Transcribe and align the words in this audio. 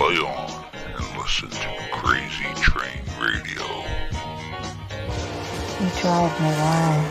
play 0.00 0.16
on 0.16 0.64
and 0.72 1.18
listen 1.18 1.50
to 1.50 1.68
Crazy 1.92 2.46
Train 2.62 3.02
Radio. 3.20 3.66
You 5.78 5.90
drive 6.00 6.40
me 6.40 6.48
wild. 6.56 7.04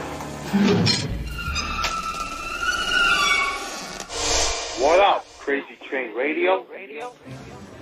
What 4.82 5.00
up, 5.02 5.24
Crazy 5.38 5.78
Train 5.88 6.16
Radio? 6.16 6.64
Radio? 6.64 7.14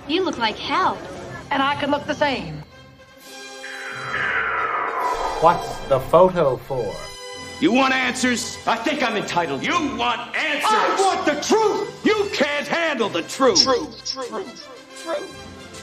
You 0.08 0.24
look 0.24 0.36
like 0.36 0.56
hell. 0.56 0.98
And 1.50 1.62
I 1.62 1.80
could 1.80 1.88
look 1.88 2.04
the 2.04 2.14
same. 2.14 2.62
What's 5.40 5.78
the 5.88 6.00
photo 6.00 6.58
for? 6.58 6.94
You 7.62 7.72
want 7.72 7.94
answers? 7.94 8.58
I 8.66 8.76
think 8.76 9.02
I'm 9.02 9.16
entitled. 9.16 9.64
You 9.64 9.72
want 9.96 10.36
answers? 10.36 10.68
I 10.70 10.96
want 11.00 11.24
the 11.24 11.40
truth! 11.40 12.04
You 12.04 12.28
can't 12.34 12.68
handle 12.68 13.08
the 13.08 13.22
truth! 13.22 13.64
Truth, 13.64 14.12
truth, 14.12 14.30
truth, 14.30 14.77
truth, 15.02 15.78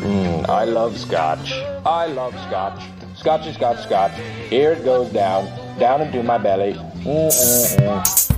Mm, 0.00 0.48
I 0.48 0.64
love 0.64 0.98
scotch. 0.98 1.52
I 1.84 2.06
love 2.06 2.32
scotch. 2.48 2.82
Scotchy, 3.14 3.52
scotch, 3.52 3.82
scotch. 3.82 4.12
Here 4.48 4.72
it 4.72 4.84
goes 4.84 5.12
down, 5.12 5.46
down 5.78 6.00
into 6.00 6.22
my 6.22 6.38
belly. 6.38 6.72
Mm-mm-mm. 7.04 8.30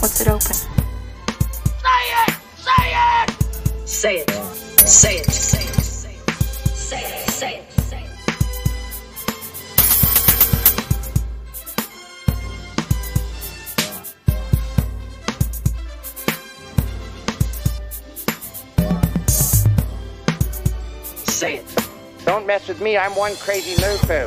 What's 0.00 0.20
it 0.20 0.28
open? 0.28 0.77
Say 4.08 4.20
it. 4.20 4.30
Say 4.30 5.16
it. 5.16 5.30
Say 5.30 5.64
it. 5.64 5.74
Say 5.84 6.14
it. 6.14 6.30
Say 6.74 7.04
it. 7.04 7.30
Say 7.30 7.56
it. 7.58 8.08
Say 21.28 21.56
it. 21.56 21.66
Don't 22.24 22.46
mess 22.46 22.66
with 22.66 22.80
me, 22.80 22.96
I'm 22.96 23.14
one 23.14 23.36
crazy 23.36 23.74
mofo. 23.82 24.26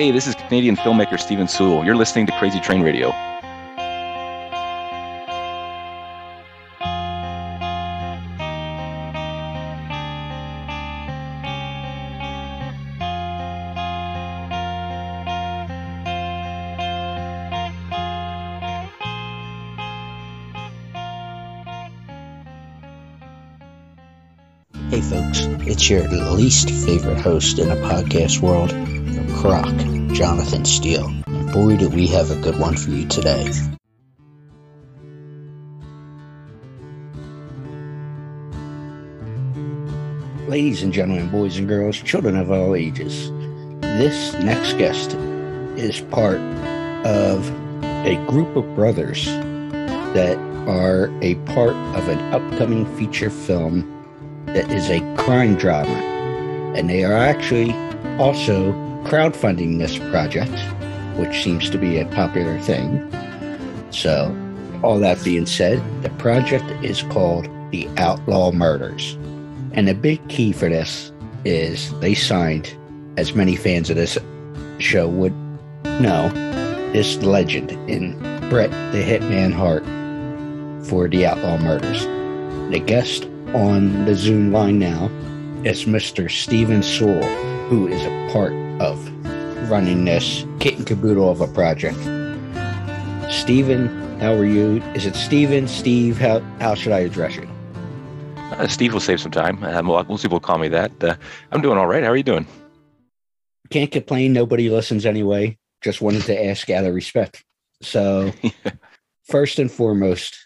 Hey, 0.00 0.12
this 0.12 0.26
is 0.26 0.34
Canadian 0.34 0.76
filmmaker 0.76 1.20
Steven 1.20 1.46
Sewell. 1.46 1.84
You're 1.84 1.94
listening 1.94 2.24
to 2.24 2.32
Crazy 2.38 2.58
Train 2.58 2.80
Radio. 2.80 3.10
Hey 24.88 25.02
folks, 25.02 25.44
it's 25.68 25.90
your 25.90 26.08
least 26.08 26.70
favorite 26.70 27.20
host 27.20 27.58
in 27.58 27.68
the 27.68 27.74
podcast 27.74 28.40
world 28.40 28.72
Croc, 29.40 29.74
Jonathan 30.12 30.66
Steele. 30.66 31.10
Boy, 31.54 31.74
do 31.78 31.88
we 31.88 32.06
have 32.08 32.30
a 32.30 32.38
good 32.42 32.58
one 32.58 32.76
for 32.76 32.90
you 32.90 33.08
today. 33.08 33.50
Ladies 40.46 40.82
and 40.82 40.92
gentlemen, 40.92 41.30
boys 41.30 41.56
and 41.56 41.66
girls, 41.66 41.96
children 41.96 42.36
of 42.36 42.50
all 42.50 42.74
ages, 42.74 43.30
this 43.80 44.34
next 44.34 44.74
guest 44.74 45.14
is 45.78 46.02
part 46.02 46.38
of 47.06 47.50
a 47.82 48.22
group 48.28 48.54
of 48.56 48.74
brothers 48.74 49.24
that 49.24 50.36
are 50.68 51.10
a 51.22 51.36
part 51.46 51.74
of 51.96 52.08
an 52.10 52.18
upcoming 52.34 52.84
feature 52.98 53.30
film 53.30 53.90
that 54.44 54.70
is 54.70 54.90
a 54.90 55.00
crime 55.16 55.54
drama. 55.54 55.88
And 56.76 56.90
they 56.90 57.04
are 57.04 57.16
actually 57.16 57.72
also 58.18 58.89
crowdfunding 59.04 59.78
this 59.78 59.98
project, 60.10 60.52
which 61.18 61.42
seems 61.42 61.70
to 61.70 61.78
be 61.78 61.98
a 61.98 62.06
popular 62.06 62.58
thing. 62.60 63.06
So, 63.90 64.34
all 64.82 64.98
that 65.00 65.22
being 65.24 65.46
said, 65.46 65.82
the 66.02 66.10
project 66.10 66.64
is 66.82 67.02
called 67.02 67.48
The 67.70 67.88
Outlaw 67.96 68.52
Murders. 68.52 69.14
And 69.72 69.88
the 69.88 69.94
big 69.94 70.26
key 70.28 70.52
for 70.52 70.68
this 70.68 71.12
is 71.44 71.92
they 72.00 72.14
signed, 72.14 72.74
as 73.16 73.34
many 73.34 73.56
fans 73.56 73.90
of 73.90 73.96
this 73.96 74.16
show 74.78 75.08
would 75.08 75.34
know, 76.00 76.28
this 76.92 77.16
legend 77.18 77.72
in 77.88 78.18
Bret 78.48 78.70
the 78.92 79.02
Hitman 79.02 79.52
Hart 79.52 79.84
for 80.88 81.08
The 81.08 81.26
Outlaw 81.26 81.58
Murders. 81.58 82.04
The 82.72 82.80
guest 82.80 83.24
on 83.54 84.04
the 84.04 84.14
Zoom 84.14 84.52
line 84.52 84.78
now 84.78 85.06
is 85.64 85.84
Mr. 85.84 86.30
Steven 86.30 86.82
Sewell, 86.82 87.22
who 87.68 87.86
is 87.86 88.02
a 88.02 88.32
part 88.32 88.52
of 88.80 89.70
running 89.70 90.04
this 90.06 90.44
kit 90.58 90.76
and 90.78 90.86
caboodle 90.86 91.30
of 91.30 91.40
a 91.40 91.46
project. 91.46 91.98
Steven, 93.30 94.18
how 94.18 94.32
are 94.32 94.44
you? 94.44 94.82
Is 94.94 95.06
it 95.06 95.14
Steven? 95.14 95.68
Steve, 95.68 96.18
how, 96.18 96.40
how 96.58 96.74
should 96.74 96.92
I 96.92 97.00
address 97.00 97.36
you? 97.36 97.48
Uh, 98.36 98.66
Steve 98.66 98.92
will 98.92 99.00
save 99.00 99.20
some 99.20 99.30
time. 99.30 99.62
Um, 99.62 99.86
most 99.86 100.22
people 100.22 100.40
call 100.40 100.58
me 100.58 100.68
that. 100.68 100.92
Uh, 101.04 101.14
I'm 101.52 101.60
doing 101.60 101.78
all 101.78 101.86
right. 101.86 102.02
How 102.02 102.10
are 102.10 102.16
you 102.16 102.24
doing? 102.24 102.46
Can't 103.68 103.92
complain. 103.92 104.32
Nobody 104.32 104.68
listens 104.68 105.06
anyway. 105.06 105.58
Just 105.82 106.00
wanted 106.00 106.22
to 106.22 106.46
ask 106.46 106.68
out 106.70 106.84
of 106.84 106.94
respect. 106.94 107.44
So, 107.82 108.32
first 109.28 109.58
and 109.58 109.70
foremost, 109.70 110.36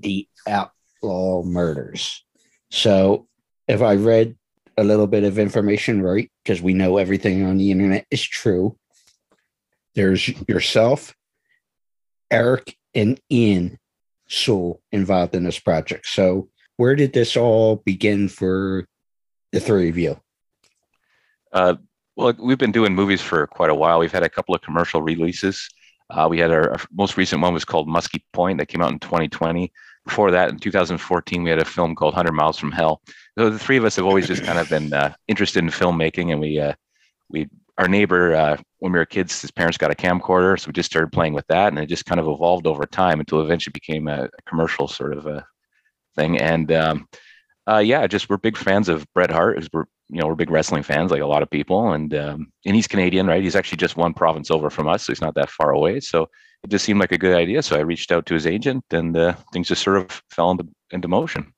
the 0.00 0.26
outlaw 0.48 1.44
murders. 1.44 2.24
So, 2.70 3.28
if 3.68 3.80
I 3.80 3.94
read 3.94 4.36
a 4.76 4.84
little 4.84 5.06
bit 5.06 5.24
of 5.24 5.38
information 5.38 6.02
right, 6.02 6.30
because 6.42 6.60
we 6.62 6.74
know 6.74 6.96
everything 6.96 7.44
on 7.44 7.58
the 7.58 7.70
internet 7.70 8.06
is 8.10 8.22
true, 8.22 8.76
there's 9.94 10.28
yourself, 10.48 11.14
Eric, 12.30 12.76
and 12.94 13.20
Ian 13.30 13.78
Sewell 14.28 14.80
involved 14.92 15.34
in 15.34 15.44
this 15.44 15.58
project. 15.58 16.06
So, 16.06 16.48
where 16.76 16.96
did 16.96 17.12
this 17.12 17.36
all 17.36 17.76
begin 17.76 18.28
for 18.28 18.86
the 19.52 19.60
three 19.60 19.88
of 19.88 19.96
you? 19.96 20.20
Uh, 21.52 21.76
well, 22.16 22.34
we've 22.38 22.58
been 22.58 22.72
doing 22.72 22.94
movies 22.94 23.20
for 23.20 23.46
quite 23.46 23.70
a 23.70 23.74
while. 23.74 24.00
We've 24.00 24.12
had 24.12 24.24
a 24.24 24.28
couple 24.28 24.54
of 24.54 24.62
commercial 24.62 25.02
releases. 25.02 25.68
Uh, 26.10 26.26
we 26.28 26.38
had 26.38 26.50
our, 26.50 26.72
our, 26.72 26.80
most 26.92 27.16
recent 27.16 27.40
one 27.40 27.54
was 27.54 27.64
called 27.64 27.88
Muskie 27.88 28.22
Point 28.32 28.58
that 28.58 28.66
came 28.66 28.82
out 28.82 28.92
in 28.92 28.98
2020. 28.98 29.72
Before 30.04 30.30
that, 30.30 30.50
in 30.50 30.58
2014, 30.58 31.42
we 31.42 31.50
had 31.50 31.58
a 31.58 31.64
film 31.64 31.94
called 31.94 32.14
100 32.14 32.32
Miles 32.32 32.58
from 32.58 32.72
Hell. 32.72 33.00
So 33.38 33.48
the 33.48 33.58
three 33.58 33.78
of 33.78 33.84
us 33.84 33.96
have 33.96 34.04
always 34.04 34.26
just 34.26 34.44
kind 34.44 34.58
of 34.58 34.68
been 34.68 34.92
uh, 34.92 35.14
interested 35.28 35.64
in 35.64 35.70
filmmaking, 35.70 36.30
and 36.30 36.40
we 36.40 36.60
uh, 36.60 36.74
we 37.30 37.48
our 37.78 37.88
neighbor 37.88 38.34
uh, 38.34 38.56
when 38.78 38.92
we 38.92 38.98
were 38.98 39.06
kids, 39.06 39.40
his 39.40 39.50
parents 39.50 39.78
got 39.78 39.90
a 39.90 39.94
camcorder, 39.94 40.58
so 40.58 40.68
we 40.68 40.72
just 40.72 40.90
started 40.90 41.12
playing 41.12 41.32
with 41.32 41.46
that, 41.48 41.68
and 41.68 41.78
it 41.78 41.86
just 41.86 42.06
kind 42.06 42.20
of 42.20 42.28
evolved 42.28 42.66
over 42.66 42.86
time 42.86 43.18
until 43.18 43.40
eventually 43.40 43.72
became 43.72 44.08
a, 44.08 44.28
commercial 44.46 44.86
sort 44.86 45.16
of 45.16 45.26
a 45.26 45.44
thing. 46.14 46.38
And 46.38 46.70
um, 46.70 47.08
uh, 47.68 47.78
yeah, 47.78 48.06
just 48.06 48.28
we're 48.28 48.36
big 48.36 48.56
fans 48.56 48.88
of 48.88 49.06
Bret 49.14 49.30
Hart. 49.30 49.66
We're 49.72 49.86
you 50.08 50.20
know 50.20 50.26
we're 50.26 50.34
big 50.34 50.50
wrestling 50.50 50.82
fans, 50.82 51.10
like 51.10 51.22
a 51.22 51.26
lot 51.26 51.42
of 51.42 51.50
people, 51.50 51.92
and 51.92 52.14
um, 52.14 52.52
and 52.64 52.76
he's 52.76 52.86
Canadian, 52.86 53.26
right? 53.26 53.42
He's 53.42 53.56
actually 53.56 53.78
just 53.78 53.96
one 53.96 54.14
province 54.14 54.50
over 54.50 54.70
from 54.70 54.86
us, 54.86 55.04
so 55.04 55.12
he's 55.12 55.22
not 55.22 55.34
that 55.34 55.50
far 55.50 55.70
away. 55.70 56.00
So 56.00 56.28
it 56.64 56.70
just 56.70 56.84
seemed 56.84 56.98
like 56.98 57.12
a 57.12 57.18
good 57.18 57.36
idea. 57.36 57.62
So 57.62 57.76
I 57.76 57.80
reached 57.80 58.10
out 58.10 58.26
to 58.26 58.34
his 58.34 58.46
agent, 58.46 58.84
and 58.90 59.16
uh, 59.16 59.34
things 59.52 59.68
just 59.68 59.82
sort 59.82 59.98
of 59.98 60.22
fell 60.30 60.50
into 60.50 60.66
into 60.90 61.08
motion. 61.08 61.52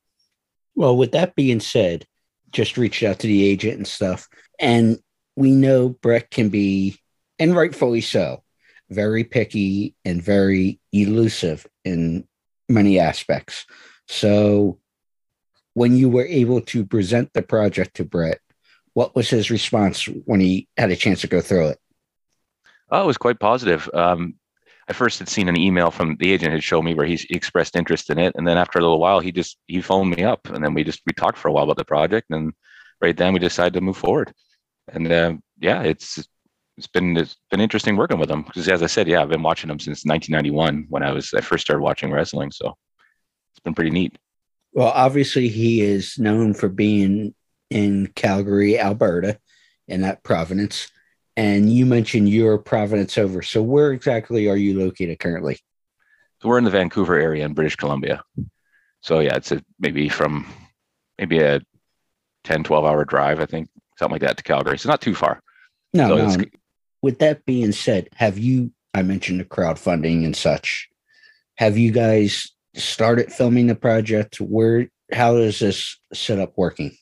Well, 0.75 0.97
with 0.97 1.13
that 1.13 1.35
being 1.37 1.61
said, 1.61 2.05
just 2.51 2.77
reached 2.77 3.03
out 3.03 3.21
to 3.21 3.27
the 3.27 3.45
agent 3.45 3.77
and 3.77 3.87
stuff, 3.87 4.29
and 4.59 4.99
we 5.37 5.53
know 5.53 5.91
Bret 5.91 6.31
can 6.31 6.49
be, 6.49 6.99
and 7.39 7.57
rightfully 7.57 8.01
so, 8.01 8.43
very 8.91 9.25
picky 9.25 9.95
and 10.05 10.23
very 10.23 10.81
elusive 10.93 11.67
in 11.85 12.27
many 12.69 12.99
aspects. 12.99 13.65
So 14.09 14.81
when 15.75 15.97
you 15.97 16.09
were 16.09 16.27
able 16.27 16.61
to 16.63 16.85
present 16.85 17.33
the 17.33 17.43
project 17.43 17.97
to 17.97 18.05
Bret, 18.05 18.41
what 18.95 19.15
was 19.15 19.29
his 19.29 19.51
response 19.51 20.07
when 20.25 20.41
he 20.41 20.69
had 20.77 20.91
a 20.91 20.97
chance 20.97 21.21
to 21.21 21.27
go 21.27 21.41
through 21.41 21.69
it? 21.69 21.79
Oh, 22.91 23.03
it 23.03 23.07
was 23.07 23.19
quite 23.19 23.39
positive. 23.39 23.89
Um, 23.93 24.35
I 24.89 24.93
first 24.93 25.19
had 25.19 25.29
seen 25.29 25.49
an 25.49 25.59
email 25.59 25.91
from 25.91 26.17
the 26.17 26.33
agent 26.33 26.53
had 26.53 26.63
showed 26.63 26.83
me 26.83 26.95
where 26.95 27.07
he 27.07 27.19
expressed 27.31 27.77
interest 27.77 28.11
in 28.11 28.19
it, 28.19 28.35
and 28.37 28.47
then 28.47 28.57
after 28.57 28.79
a 28.79 28.83
little 28.83 29.01
while, 29.01 29.21
he 29.21 29.33
just 29.33 29.59
he 29.67 29.81
phoned 29.81 30.11
me 30.11 30.23
up, 30.23 30.49
and 30.49 30.63
then 30.63 30.75
we 30.75 30.85
just 30.85 31.03
we 31.07 31.13
talked 31.13 31.39
for 31.39 31.49
a 31.49 31.53
while 31.53 31.65
about 31.65 31.77
the 31.77 31.85
project, 31.85 32.29
and 32.31 32.53
right 33.01 33.17
then 33.17 33.33
we 33.33 33.39
decided 33.39 33.75
to 33.75 33.81
move 33.81 33.97
forward. 33.97 34.33
And 34.89 35.11
uh, 35.11 35.35
yeah, 35.59 35.83
it's 35.83 36.29
it's 36.77 36.87
been 36.87 37.17
it's 37.17 37.37
been 37.51 37.61
interesting 37.61 37.97
working 37.97 38.19
with 38.19 38.31
him 38.31 38.43
because 38.43 38.69
as 38.69 38.83
I 38.83 38.87
said, 38.87 39.09
yeah, 39.09 39.23
I've 39.23 39.29
been 39.29 39.43
watching 39.43 39.71
him 39.71 39.81
since 39.81 40.05
1991 40.05 40.87
when 40.89 41.03
I 41.03 41.13
was 41.13 41.35
I 41.35 41.41
first 41.41 41.65
started 41.65 41.83
watching 41.83 42.13
wrestling, 42.13 42.53
so 42.53 42.77
it's 43.53 43.61
been 43.65 43.75
pretty 43.75 43.91
neat. 43.91 44.17
Well, 44.73 44.93
obviously, 44.95 45.49
he 45.49 45.81
is 45.81 46.19
known 46.19 46.55
for 46.55 46.69
being 46.69 47.35
in 47.71 48.09
Calgary, 48.09 48.79
Alberta, 48.79 49.39
in 49.89 50.03
that 50.03 50.23
province. 50.23 50.91
And 51.37 51.71
you 51.71 51.85
mentioned 51.85 52.29
your 52.31 52.57
province 52.59 53.19
over. 53.19 53.43
So, 53.43 53.63
where 53.63 53.93
exactly 53.93 54.49
are 54.49 54.57
you 54.57 54.79
located 54.79 55.19
currently? 55.19 55.59
So, 56.41 56.49
we're 56.49 56.59
in 56.59 56.65
the 56.65 56.71
Vancouver 56.71 57.15
area 57.19 57.45
in 57.45 57.53
British 57.53 57.77
Columbia. 57.77 58.23
So, 59.01 59.21
yeah, 59.21 59.37
it's 59.37 59.53
a, 59.53 59.63
maybe 59.79 60.09
from 60.09 60.47
maybe 61.19 61.41
a 61.41 61.61
10, 62.45 62.65
12 62.65 62.85
hour 62.85 63.05
drive, 63.05 63.41
I 63.41 63.47
think, 63.47 63.69
something 63.99 64.13
like 64.13 64.23
that 64.23 64.39
to 64.39 64.43
Calgary. 64.43 64.79
So, 64.79 64.89
not 64.89 65.03
too 65.03 65.15
far. 65.15 65.43
No, 65.93 66.09
so 66.09 66.37
no. 66.37 66.45
With 67.03 67.19
that 67.19 67.45
being 67.45 67.73
said, 67.73 68.09
have 68.15 68.39
you, 68.39 68.73
I 68.95 69.03
mentioned 69.03 69.41
the 69.41 69.45
crowdfunding 69.45 70.25
and 70.25 70.35
such, 70.35 70.89
have 71.57 71.77
you 71.77 71.93
guys 71.93 72.51
started 72.75 73.33
filming 73.33 73.67
the 73.67 73.75
project? 73.75 74.41
Where, 74.41 74.89
how 75.13 75.37
is 75.37 75.59
this 75.59 75.99
setup 76.13 76.55
working? 76.57 76.97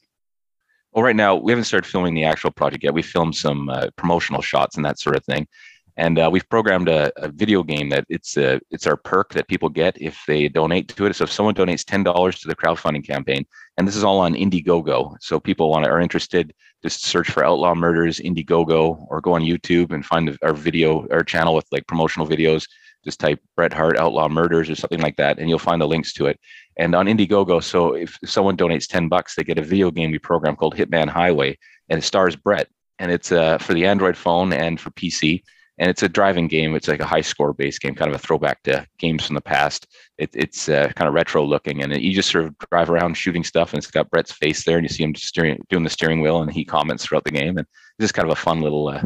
Well, 0.95 1.03
right 1.03 1.17
now 1.17 1.35
we 1.35 1.51
haven't 1.51 1.65
started 1.65 1.89
filming 1.89 2.15
the 2.15 2.23
actual 2.23 2.53
project 2.53 2.85
yet. 2.85 2.95
We 2.95 3.03
filmed 3.03 3.35
some 3.35 3.69
uh, 3.69 3.89
promotional 3.97 4.43
shots 4.43 4.77
and 4.77 4.85
that 4.85 5.01
sort 5.01 5.17
of 5.17 5.25
thing, 5.25 5.49
and 5.97 6.21
uh, 6.21 6.29
we've 6.33 6.49
programmed 6.49 6.89
a, 6.89 7.11
a, 7.17 7.29
video 7.33 7.65
game 7.65 7.89
that 7.89 8.05
it's 8.09 8.37
a 8.37 8.61
it's 8.71 8.87
our 8.87 8.97
perk 8.97 9.33
that 9.35 9.49
people 9.49 9.69
get 9.69 10.01
if 10.01 10.23
they 10.29 10.49
donate 10.49 10.87
to 10.91 11.07
it. 11.07 11.17
So 11.17 11.25
if 11.25 11.33
someone 11.33 11.57
donates 11.57 11.85
ten 11.85 12.05
dollars 12.05 12.39
to 12.41 12.49
the 12.49 12.55
crowdfunding 12.55 13.05
campaign, 13.05 13.45
and 13.77 13.89
this 13.89 13.97
is 13.97 14.05
all 14.05 14.21
on 14.21 14.35
Indiegogo, 14.35 15.17
so 15.21 15.41
people 15.41 15.69
want 15.69 15.85
are 15.85 16.01
interested, 16.01 16.55
just 16.85 17.05
search 17.05 17.29
for 17.29 17.45
Outlaw 17.45 17.75
Murders 17.75 18.21
Indiegogo 18.21 19.05
or 19.11 19.21
go 19.21 19.35
on 19.35 19.43
YouTube 19.43 19.91
and 19.91 20.07
find 20.07 20.39
our 20.43 20.55
video 20.55 21.09
our 21.11 21.25
channel 21.25 21.57
with 21.57 21.67
like 21.73 21.89
promotional 21.89 22.29
videos 22.29 22.69
just 23.05 23.21
type 23.21 23.41
Bret 23.55 23.73
Hart 23.73 23.99
Outlaw 23.99 24.29
Murders 24.29 24.71
or 24.71 24.75
something 24.75 25.01
like 25.01 25.17
that, 25.17 25.39
and 25.39 25.49
you'll 25.49 25.59
find 25.59 25.81
the 25.81 25.89
links 25.89 26.13
to 26.15 26.27
it. 26.27 26.41
And 26.77 26.95
on 26.95 27.07
Indiegogo, 27.07 27.63
so 27.63 27.95
if 27.95 28.19
someone 28.25 28.57
donates 28.57 28.89
10 28.89 29.09
bucks, 29.09 29.35
they 29.35 29.45
get 29.45 29.59
a 29.59 29.63
video 29.63 29.91
game 29.91 30.11
we 30.11 30.19
program 30.19 30.57
called 30.57 30.77
Hitman 30.77 31.09
Highway, 31.09 31.59
and 31.89 31.99
it 31.99 32.03
stars 32.03 32.37
Bret. 32.37 32.69
And 32.99 33.11
it's 33.11 33.33
uh, 33.33 33.59
for 33.59 33.75
the 33.75 33.87
Android 33.87 34.17
phone 34.17 34.53
and 34.53 34.81
for 34.81 34.91
PC. 34.91 35.43
And 35.79 35.91
it's 35.91 36.05
a 36.05 36.09
driving 36.09 36.47
game. 36.47 36.77
It's 36.77 36.87
like 36.87 37.01
a 37.01 37.07
high 37.07 37.21
score 37.21 37.53
based 37.53 37.81
game, 37.81 37.97
kind 37.97 38.09
of 38.09 38.15
a 38.15 38.25
throwback 38.25 38.63
to 38.63 38.87
games 38.99 39.27
from 39.27 39.35
the 39.35 39.41
past. 39.41 39.89
It, 40.19 40.31
it's 40.33 40.69
uh, 40.69 40.93
kind 40.95 41.09
of 41.09 41.15
retro 41.15 41.45
looking, 41.45 41.83
and 41.83 41.93
you 42.01 42.13
just 42.13 42.31
sort 42.31 42.45
of 42.45 42.57
drive 42.71 42.91
around 42.91 43.17
shooting 43.17 43.43
stuff, 43.43 43.73
and 43.73 43.79
it's 43.79 43.91
got 43.91 44.09
Bret's 44.09 44.31
face 44.31 44.65
there, 44.65 44.79
and 44.79 44.85
you 44.85 44.89
see 44.89 45.03
him 45.03 45.17
steering, 45.17 45.61
doing 45.69 45.83
the 45.83 45.91
steering 45.91 46.21
wheel, 46.21 46.43
and 46.43 46.53
he 46.53 46.65
comments 46.65 47.05
throughout 47.05 47.25
the 47.25 47.33
game. 47.33 47.59
And 47.59 47.67
it's 47.99 48.05
just 48.05 48.15
kind 48.15 48.29
of 48.29 48.39
a 48.39 48.41
fun 48.41 48.61
little 48.61 48.87
uh, 48.87 49.03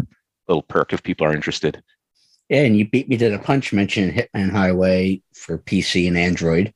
little 0.46 0.62
perk 0.62 0.92
if 0.92 1.02
people 1.02 1.26
are 1.26 1.34
interested. 1.34 1.82
Yeah, 2.50 2.62
and 2.62 2.76
you 2.76 2.88
beat 2.88 3.08
me 3.08 3.16
to 3.18 3.30
the 3.30 3.38
punch 3.38 3.72
mentioning 3.72 4.14
Hitman 4.14 4.50
Highway 4.50 5.22
for 5.34 5.58
PC 5.58 6.08
and 6.08 6.16
Android. 6.16 6.72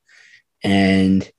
And 0.63 1.31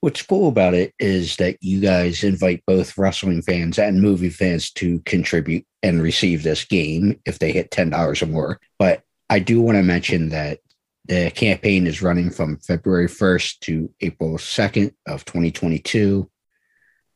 what's 0.00 0.22
cool 0.22 0.48
about 0.48 0.74
it 0.74 0.94
is 0.98 1.36
that 1.36 1.58
you 1.60 1.80
guys 1.80 2.24
invite 2.24 2.62
both 2.66 2.96
wrestling 2.96 3.42
fans 3.42 3.78
and 3.78 4.00
movie 4.00 4.30
fans 4.30 4.70
to 4.72 5.00
contribute 5.00 5.66
and 5.82 6.02
receive 6.02 6.42
this 6.42 6.64
game 6.64 7.20
if 7.26 7.38
they 7.38 7.52
hit 7.52 7.70
$10 7.70 8.22
or 8.22 8.26
more. 8.26 8.60
But 8.78 9.02
I 9.28 9.38
do 9.38 9.60
want 9.60 9.76
to 9.76 9.82
mention 9.82 10.30
that 10.30 10.58
the 11.06 11.30
campaign 11.30 11.86
is 11.86 12.02
running 12.02 12.30
from 12.30 12.58
February 12.58 13.08
1st 13.08 13.60
to 13.60 13.92
April 14.00 14.36
2nd 14.36 14.94
of 15.06 15.24
2022. 15.24 16.30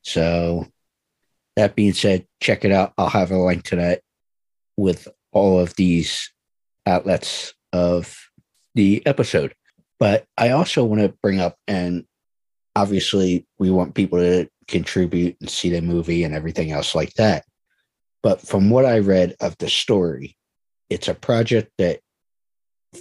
So 0.02 0.66
that 1.56 1.76
being 1.76 1.92
said, 1.92 2.26
check 2.40 2.64
it 2.64 2.73
out. 2.73 2.92
I'll 2.99 3.09
have 3.09 3.30
a 3.30 3.38
link 3.38 3.64
to 3.64 3.76
that 3.76 4.02
with 4.76 5.09
all 5.33 5.61
of 5.61 5.75
these 5.76 6.33
outlets 6.87 7.54
of 7.73 8.16
the 8.75 9.06
episode. 9.06 9.54
But 9.98 10.26
I 10.36 10.50
also 10.50 10.84
want 10.84 11.00
to 11.02 11.14
bring 11.22 11.40
up, 11.40 11.56
and 11.66 12.04
obviously, 12.74 13.46
we 13.58 13.70
want 13.70 13.94
people 13.94 14.18
to 14.18 14.48
contribute 14.66 15.36
and 15.40 15.48
see 15.48 15.70
the 15.70 15.80
movie 15.80 16.24
and 16.24 16.34
everything 16.34 16.72
else 16.72 16.94
like 16.94 17.14
that. 17.14 17.44
But 18.22 18.40
from 18.40 18.70
what 18.70 18.86
I 18.86 18.98
read 19.00 19.36
of 19.40 19.56
the 19.58 19.68
story, 19.68 20.36
it's 20.88 21.08
a 21.08 21.14
project 21.14 21.70
that 21.78 22.00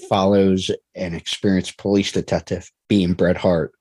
follows 0.09 0.71
an 0.95 1.13
experienced 1.13 1.77
police 1.77 2.11
detective 2.11 2.69
being 2.89 3.13
Bret 3.13 3.37
Hart. 3.37 3.71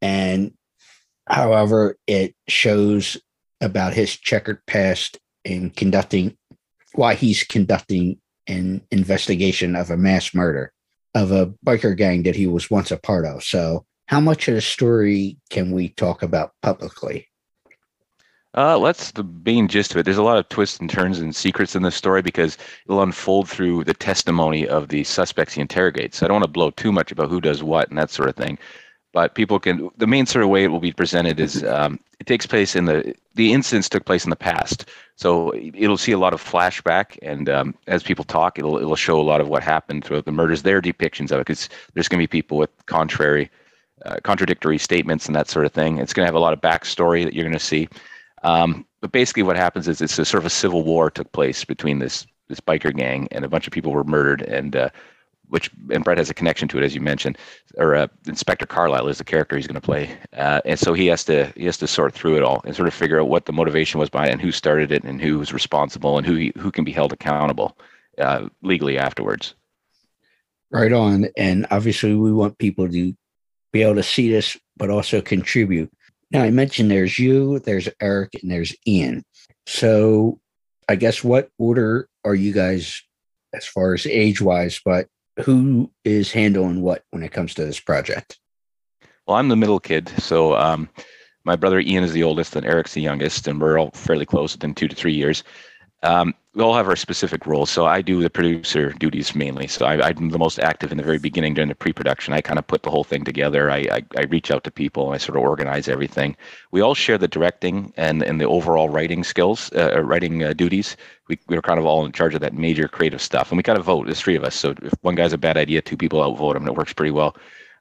And 0.00 0.52
however, 1.26 1.96
it 2.06 2.34
shows 2.48 3.16
about 3.60 3.94
his 3.94 4.16
checkered 4.16 4.64
past 4.66 5.18
in 5.44 5.70
conducting 5.70 6.36
why 6.94 7.14
he's 7.14 7.42
conducting 7.42 8.20
an 8.46 8.82
investigation 8.90 9.74
of 9.74 9.90
a 9.90 9.96
mass 9.96 10.34
murder 10.34 10.72
of 11.14 11.32
a 11.32 11.52
biker 11.64 11.96
gang 11.96 12.24
that 12.24 12.36
he 12.36 12.46
was 12.46 12.70
once 12.70 12.90
a 12.90 12.96
part 12.96 13.24
of. 13.24 13.42
So, 13.42 13.86
how 14.06 14.20
much 14.20 14.48
of 14.48 14.54
the 14.54 14.60
story 14.60 15.38
can 15.50 15.70
we 15.70 15.90
talk 15.90 16.22
about 16.22 16.52
publicly? 16.62 17.28
Uh, 18.56 18.78
let's 18.78 19.10
the 19.10 19.24
main 19.44 19.66
gist 19.66 19.90
of 19.90 19.96
it. 19.96 20.04
There's 20.04 20.16
a 20.16 20.22
lot 20.22 20.38
of 20.38 20.48
twists 20.48 20.78
and 20.78 20.88
turns 20.88 21.18
and 21.18 21.34
secrets 21.34 21.74
in 21.74 21.82
this 21.82 21.96
story 21.96 22.22
because 22.22 22.56
it'll 22.86 23.02
unfold 23.02 23.48
through 23.48 23.82
the 23.82 23.94
testimony 23.94 24.68
of 24.68 24.88
the 24.88 25.02
suspects 25.02 25.54
he 25.54 25.60
interrogates. 25.60 26.22
I 26.22 26.28
don't 26.28 26.36
want 26.36 26.44
to 26.44 26.50
blow 26.50 26.70
too 26.70 26.92
much 26.92 27.10
about 27.10 27.30
who 27.30 27.40
does 27.40 27.64
what 27.64 27.88
and 27.88 27.98
that 27.98 28.10
sort 28.10 28.28
of 28.28 28.36
thing. 28.36 28.58
But 29.14 29.36
people 29.36 29.60
can 29.60 29.88
the 29.96 30.08
main 30.08 30.26
sort 30.26 30.42
of 30.42 30.50
way 30.50 30.64
it 30.64 30.68
will 30.68 30.80
be 30.80 30.92
presented 30.92 31.38
is 31.40 31.64
um, 31.64 31.98
it 32.18 32.26
takes 32.26 32.46
place 32.46 32.76
in 32.76 32.84
the 32.84 33.14
the 33.34 33.52
incidents 33.52 33.88
took 33.88 34.04
place 34.04 34.24
in 34.24 34.30
the 34.30 34.36
past. 34.36 34.86
So 35.16 35.54
it'll 35.54 35.96
see 35.96 36.12
a 36.12 36.18
lot 36.18 36.34
of 36.34 36.42
flashback 36.42 37.16
and 37.22 37.48
um, 37.48 37.74
as 37.86 38.02
people 38.02 38.24
talk 38.24 38.58
it'll 38.58 38.76
it'll 38.76 38.96
show 38.96 39.18
a 39.18 39.22
lot 39.22 39.40
of 39.40 39.48
what 39.48 39.62
happened 39.62 40.04
throughout 40.04 40.26
the 40.26 40.32
murders. 40.32 40.62
Their 40.62 40.82
depictions 40.82 41.30
of 41.30 41.38
it 41.38 41.46
because 41.46 41.68
there's 41.94 42.08
going 42.08 42.18
to 42.18 42.24
be 42.24 42.26
people 42.26 42.58
with 42.58 42.70
contrary 42.86 43.50
uh, 44.04 44.16
contradictory 44.24 44.78
statements 44.78 45.26
and 45.26 45.36
that 45.36 45.48
sort 45.48 45.64
of 45.64 45.72
thing. 45.72 45.98
It's 45.98 46.12
going 46.12 46.24
to 46.24 46.28
have 46.28 46.34
a 46.34 46.40
lot 46.40 46.52
of 46.52 46.60
backstory 46.60 47.24
that 47.24 47.34
you're 47.34 47.44
going 47.44 47.52
to 47.54 47.60
see. 47.60 47.88
Um, 48.42 48.84
but 49.00 49.12
basically 49.12 49.44
what 49.44 49.56
happens 49.56 49.86
is 49.86 50.02
it's 50.02 50.18
a 50.18 50.24
sort 50.24 50.42
of 50.42 50.46
a 50.46 50.50
civil 50.50 50.82
war 50.82 51.08
took 51.08 51.30
place 51.30 51.64
between 51.64 52.00
this 52.00 52.26
this 52.48 52.60
biker 52.60 52.94
gang 52.94 53.28
and 53.30 53.44
a 53.44 53.48
bunch 53.48 53.68
of 53.68 53.72
people 53.72 53.92
were 53.92 54.04
murdered 54.04 54.42
and 54.42 54.74
uh, 54.74 54.90
which 55.48 55.70
and 55.90 56.04
Bret 56.04 56.18
has 56.18 56.30
a 56.30 56.34
connection 56.34 56.68
to 56.68 56.78
it, 56.78 56.84
as 56.84 56.94
you 56.94 57.00
mentioned, 57.00 57.38
or 57.76 57.94
uh, 57.94 58.06
Inspector 58.26 58.66
Carlisle 58.66 59.08
is 59.08 59.18
the 59.18 59.24
character 59.24 59.56
he's 59.56 59.66
going 59.66 59.80
to 59.80 59.80
play, 59.80 60.16
uh, 60.36 60.60
and 60.64 60.78
so 60.78 60.94
he 60.94 61.06
has 61.06 61.24
to 61.24 61.52
he 61.56 61.64
has 61.66 61.78
to 61.78 61.86
sort 61.86 62.12
through 62.12 62.36
it 62.36 62.42
all 62.42 62.60
and 62.64 62.74
sort 62.74 62.88
of 62.88 62.94
figure 62.94 63.20
out 63.20 63.28
what 63.28 63.46
the 63.46 63.52
motivation 63.52 64.00
was 64.00 64.10
behind 64.10 64.30
and 64.30 64.40
who 64.40 64.52
started 64.52 64.90
it 64.92 65.04
and 65.04 65.20
who 65.20 65.38
was 65.38 65.52
responsible 65.52 66.18
and 66.18 66.26
who 66.26 66.34
he, 66.34 66.52
who 66.58 66.70
can 66.70 66.84
be 66.84 66.92
held 66.92 67.12
accountable 67.12 67.76
uh, 68.18 68.48
legally 68.62 68.98
afterwards. 68.98 69.54
Right 70.70 70.92
on, 70.92 71.28
and 71.36 71.66
obviously 71.70 72.14
we 72.14 72.32
want 72.32 72.58
people 72.58 72.88
to 72.88 73.14
be 73.72 73.82
able 73.82 73.96
to 73.96 74.02
see 74.02 74.30
this, 74.30 74.56
but 74.76 74.90
also 74.90 75.20
contribute. 75.20 75.92
Now 76.30 76.42
I 76.42 76.50
mentioned 76.50 76.90
there's 76.90 77.18
you, 77.18 77.60
there's 77.60 77.88
Eric, 78.00 78.34
and 78.42 78.50
there's 78.50 78.74
Ian. 78.86 79.24
So 79.66 80.40
I 80.88 80.96
guess 80.96 81.22
what 81.22 81.50
order 81.58 82.08
are 82.24 82.34
you 82.34 82.52
guys 82.52 83.02
as 83.52 83.64
far 83.66 83.94
as 83.94 84.06
age 84.06 84.40
wise, 84.40 84.80
but 84.84 85.08
who 85.40 85.90
is 86.04 86.32
handling 86.32 86.80
what 86.80 87.04
when 87.10 87.22
it 87.22 87.32
comes 87.32 87.54
to 87.54 87.64
this 87.64 87.80
project? 87.80 88.38
Well, 89.26 89.36
I'm 89.36 89.48
the 89.48 89.56
middle 89.56 89.80
kid, 89.80 90.08
so 90.18 90.54
um, 90.54 90.88
my 91.44 91.56
brother 91.56 91.80
Ian 91.80 92.04
is 92.04 92.12
the 92.12 92.22
oldest, 92.22 92.56
and 92.56 92.66
Eric's 92.66 92.94
the 92.94 93.00
youngest, 93.00 93.48
and 93.48 93.60
we're 93.60 93.78
all 93.78 93.90
fairly 93.92 94.26
close 94.26 94.54
within 94.54 94.74
two 94.74 94.88
to 94.88 94.94
three 94.94 95.14
years. 95.14 95.42
Um, 96.04 96.34
we 96.54 96.62
all 96.62 96.74
have 96.74 96.86
our 96.86 96.94
specific 96.94 97.46
roles. 97.46 97.70
So 97.70 97.86
I 97.86 98.00
do 98.00 98.22
the 98.22 98.30
producer 98.30 98.92
duties 98.92 99.34
mainly. 99.34 99.66
So 99.66 99.86
I, 99.86 100.10
am 100.10 100.28
the 100.28 100.38
most 100.38 100.60
active 100.60 100.92
in 100.92 100.98
the 100.98 101.02
very 101.02 101.18
beginning 101.18 101.54
during 101.54 101.68
the 101.68 101.74
pre-production. 101.74 102.32
I 102.32 102.40
kind 102.42 102.60
of 102.60 102.66
put 102.66 102.84
the 102.84 102.90
whole 102.90 103.02
thing 103.02 103.24
together. 103.24 103.70
I, 103.70 103.78
I, 103.90 104.04
I 104.16 104.22
reach 104.24 104.52
out 104.52 104.62
to 104.64 104.70
people. 104.70 105.10
I 105.10 105.16
sort 105.16 105.36
of 105.36 105.42
organize 105.42 105.88
everything. 105.88 106.36
We 106.70 106.80
all 106.80 106.94
share 106.94 107.18
the 107.18 107.26
directing 107.26 107.92
and, 107.96 108.22
and 108.22 108.40
the 108.40 108.46
overall 108.46 108.88
writing 108.88 109.24
skills, 109.24 109.72
uh, 109.74 110.00
writing 110.02 110.44
uh, 110.44 110.52
duties. 110.52 110.96
We, 111.28 111.40
we're 111.48 111.62
kind 111.62 111.80
of 111.80 111.86
all 111.86 112.06
in 112.06 112.12
charge 112.12 112.34
of 112.34 112.40
that 112.42 112.54
major 112.54 112.86
creative 112.86 113.22
stuff. 113.22 113.50
And 113.50 113.56
we 113.56 113.64
kind 113.64 113.78
of 113.78 113.84
vote, 113.84 114.04
there's 114.04 114.20
three 114.20 114.36
of 114.36 114.44
us. 114.44 114.54
So 114.54 114.74
if 114.82 114.92
one 115.00 115.16
guy's 115.16 115.32
a 115.32 115.38
bad 115.38 115.56
idea, 115.56 115.82
two 115.82 115.96
people 115.96 116.22
outvote 116.22 116.54
him, 116.54 116.62
and 116.62 116.70
it 116.70 116.76
works 116.76 116.92
pretty 116.92 117.12
well. 117.12 117.34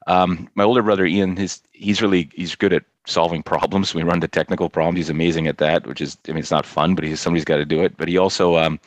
Um, 0.07 0.50
my 0.55 0.63
older 0.63 0.83
brother 0.83 1.05
Ian, 1.05 1.36
his 1.38 1.62
he's 1.72 2.01
really 2.01 2.29
he's 2.33 2.55
good 2.55 2.74
at 2.74 2.83
solving 3.05 3.43
problems. 3.43 3.93
We 3.93 4.03
run 4.03 4.19
the 4.19 4.27
technical 4.27 4.69
problems. 4.69 4.98
He's 4.98 5.10
amazing 5.10 5.48
at 5.48 5.57
that, 5.57 5.88
which 5.88 6.01
is 6.01 6.17
I 6.27 6.31
mean 6.31 6.39
it's 6.39 6.51
not 6.51 6.65
fun, 6.65 6.95
but 6.95 7.03
he's 7.03 7.19
somebody's 7.19 7.45
got 7.45 7.57
to 7.57 7.65
do 7.65 7.83
it. 7.83 7.98
But 7.98 8.07
he 8.07 8.17
also 8.17 8.57
um, 8.57 8.79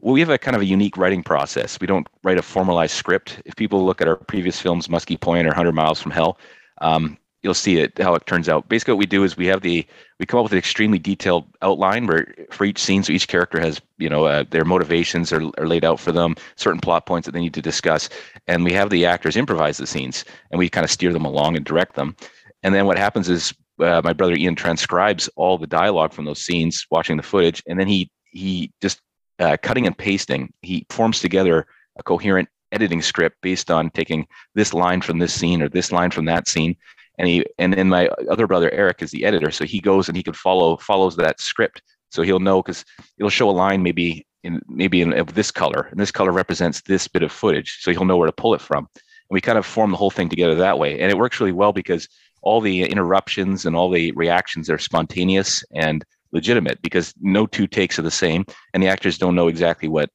well, 0.00 0.12
we 0.12 0.20
have 0.20 0.30
a 0.30 0.38
kind 0.38 0.54
of 0.54 0.62
a 0.62 0.66
unique 0.66 0.96
writing 0.96 1.22
process. 1.22 1.80
We 1.80 1.86
don't 1.86 2.06
write 2.22 2.38
a 2.38 2.42
formalized 2.42 2.94
script. 2.94 3.40
If 3.44 3.56
people 3.56 3.84
look 3.84 4.00
at 4.00 4.08
our 4.08 4.16
previous 4.16 4.60
films, 4.60 4.88
Muskie 4.88 5.20
Point 5.20 5.46
or 5.46 5.50
100 5.50 5.72
Miles 5.72 6.00
from 6.00 6.12
Hell, 6.12 6.38
um, 6.80 7.16
you'll 7.46 7.54
see 7.54 7.78
it 7.78 7.96
how 7.98 8.12
it 8.16 8.26
turns 8.26 8.48
out. 8.48 8.68
Basically, 8.68 8.94
what 8.94 8.98
we 8.98 9.06
do 9.06 9.22
is 9.22 9.36
we 9.36 9.46
have 9.46 9.62
the 9.62 9.86
we 10.18 10.26
come 10.26 10.38
up 10.38 10.44
with 10.44 10.52
an 10.52 10.58
extremely 10.58 10.98
detailed 10.98 11.46
outline 11.62 12.08
where 12.08 12.34
for 12.50 12.64
each 12.64 12.80
scene, 12.82 13.04
so 13.04 13.12
each 13.12 13.28
character 13.28 13.60
has 13.60 13.80
you 13.98 14.10
know 14.10 14.24
uh, 14.24 14.44
their 14.50 14.64
motivations 14.64 15.32
are, 15.32 15.42
are 15.56 15.68
laid 15.68 15.84
out 15.84 16.00
for 16.00 16.10
them, 16.10 16.34
certain 16.56 16.80
plot 16.80 17.06
points 17.06 17.24
that 17.26 17.32
they 17.32 17.40
need 17.40 17.54
to 17.54 17.62
discuss, 17.62 18.08
and 18.48 18.64
we 18.64 18.72
have 18.72 18.90
the 18.90 19.06
actors 19.06 19.36
improvise 19.36 19.78
the 19.78 19.86
scenes, 19.86 20.24
and 20.50 20.58
we 20.58 20.68
kind 20.68 20.84
of 20.84 20.90
steer 20.90 21.12
them 21.12 21.24
along 21.24 21.56
and 21.56 21.64
direct 21.64 21.94
them. 21.94 22.16
And 22.64 22.74
then 22.74 22.86
what 22.86 22.98
happens 22.98 23.28
is 23.28 23.54
uh, 23.78 24.00
my 24.02 24.12
brother 24.12 24.34
Ian 24.34 24.56
transcribes 24.56 25.28
all 25.36 25.56
the 25.56 25.68
dialogue 25.68 26.12
from 26.12 26.24
those 26.24 26.42
scenes, 26.42 26.84
watching 26.90 27.16
the 27.16 27.22
footage, 27.22 27.62
and 27.68 27.78
then 27.78 27.86
he 27.86 28.10
he 28.24 28.72
just 28.82 29.00
uh, 29.38 29.56
cutting 29.62 29.86
and 29.86 29.96
pasting. 29.96 30.52
He 30.62 30.84
forms 30.90 31.20
together 31.20 31.64
a 31.96 32.02
coherent 32.02 32.48
editing 32.72 33.02
script 33.02 33.36
based 33.40 33.70
on 33.70 33.90
taking 33.90 34.26
this 34.56 34.74
line 34.74 35.00
from 35.00 35.20
this 35.20 35.32
scene 35.32 35.62
or 35.62 35.68
this 35.68 35.92
line 35.92 36.10
from 36.10 36.24
that 36.24 36.48
scene 36.48 36.76
and 37.18 37.28
he 37.28 37.44
and 37.58 37.72
then 37.72 37.88
my 37.88 38.08
other 38.30 38.46
brother 38.46 38.70
Eric 38.72 39.02
is 39.02 39.10
the 39.10 39.24
editor, 39.24 39.50
so 39.50 39.64
he 39.64 39.80
goes 39.80 40.08
and 40.08 40.16
he 40.16 40.22
can 40.22 40.34
follow 40.34 40.76
follows 40.76 41.16
that 41.16 41.40
script, 41.40 41.82
so 42.10 42.22
he'll 42.22 42.40
know 42.40 42.62
because 42.62 42.84
it'll 43.18 43.30
show 43.30 43.50
a 43.50 43.52
line 43.52 43.82
maybe 43.82 44.26
in 44.44 44.60
maybe 44.68 45.00
in 45.02 45.12
of 45.12 45.34
this 45.34 45.50
color, 45.50 45.88
and 45.90 45.98
this 46.00 46.12
color 46.12 46.32
represents 46.32 46.82
this 46.82 47.08
bit 47.08 47.22
of 47.22 47.32
footage, 47.32 47.78
so 47.80 47.90
he'll 47.90 48.04
know 48.04 48.16
where 48.16 48.26
to 48.26 48.32
pull 48.32 48.54
it 48.54 48.60
from. 48.60 48.88
And 48.94 49.34
we 49.34 49.40
kind 49.40 49.58
of 49.58 49.66
form 49.66 49.90
the 49.90 49.96
whole 49.96 50.10
thing 50.10 50.28
together 50.28 50.54
that 50.54 50.78
way, 50.78 51.00
and 51.00 51.10
it 51.10 51.18
works 51.18 51.40
really 51.40 51.52
well 51.52 51.72
because 51.72 52.08
all 52.42 52.60
the 52.60 52.84
interruptions 52.84 53.66
and 53.66 53.74
all 53.74 53.90
the 53.90 54.12
reactions 54.12 54.70
are 54.70 54.78
spontaneous 54.78 55.64
and 55.74 56.04
legitimate 56.32 56.80
because 56.82 57.12
no 57.20 57.46
two 57.46 57.66
takes 57.66 57.98
are 57.98 58.02
the 58.02 58.10
same, 58.10 58.44
and 58.72 58.82
the 58.82 58.88
actors 58.88 59.18
don't 59.18 59.34
know 59.34 59.48
exactly 59.48 59.88
what 59.88 60.10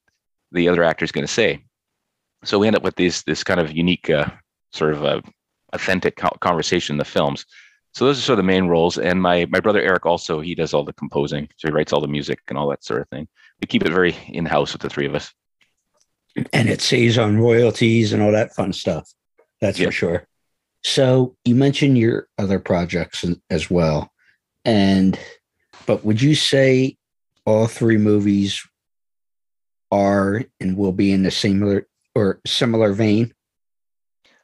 the 0.52 0.68
other 0.68 0.84
actor 0.84 1.04
is 1.06 1.12
going 1.12 1.26
to 1.26 1.34
say. 1.34 1.64
So 2.44 2.58
we 2.58 2.68
end 2.68 2.76
up 2.76 2.84
with 2.84 2.96
this 2.96 3.24
this 3.24 3.44
kind 3.44 3.60
of 3.60 3.72
unique 3.72 4.10
uh, 4.10 4.28
sort 4.72 4.94
of 4.94 5.04
uh, 5.04 5.22
authentic 5.74 6.16
conversation 6.40 6.96
in 6.96 6.98
the 6.98 7.06
films. 7.06 7.46
So 7.94 8.06
those 8.06 8.18
are 8.18 8.22
sort 8.22 8.40
of 8.40 8.46
the 8.46 8.52
main 8.52 8.68
roles. 8.68 8.98
And 8.98 9.22
my 9.22 9.46
my 9.50 9.60
brother 9.60 9.82
Eric 9.82 10.06
also 10.06 10.40
he 10.40 10.56
does 10.56 10.74
all 10.74 10.84
the 10.84 10.94
composing, 10.94 11.50
so 11.58 11.68
he 11.68 11.74
writes 11.74 11.94
all 11.94 12.02
the 12.02 12.08
music 12.08 12.40
and 12.48 12.58
all 12.58 12.70
that 12.70 12.84
sort 12.84 13.02
of 13.02 13.10
thing. 13.10 13.28
We 13.60 13.68
keep 13.68 13.84
it 13.84 13.92
very 13.92 14.16
in 14.28 14.46
house 14.46 14.74
with 14.74 14.82
the 14.82 14.90
three 14.90 15.06
of 15.06 15.16
us. 15.16 15.34
And 16.54 16.70
it 16.70 16.82
saves 16.82 17.18
on 17.18 17.38
royalties 17.38 18.14
and 18.14 18.22
all 18.22 18.32
that 18.32 18.56
fun 18.56 18.72
stuff. 18.72 19.12
That's 19.60 19.78
yeah. 19.78 19.88
for 19.88 19.92
sure. 19.92 20.28
So 20.84 21.36
you 21.44 21.54
mentioned 21.54 21.98
your 21.98 22.28
other 22.38 22.60
projects 22.60 23.26
as 23.50 23.70
well, 23.70 24.10
and 24.66 25.20
but 25.86 26.04
would 26.06 26.22
you 26.22 26.34
say 26.34 26.98
all 27.46 27.68
three 27.68 27.98
movies 27.98 28.66
are 29.92 30.44
and 30.60 30.78
will 30.78 30.94
be 30.94 31.12
in 31.12 31.24
the 31.24 31.32
similar 31.32 31.88
or 32.16 32.40
similar 32.48 32.94
vein? 32.94 33.34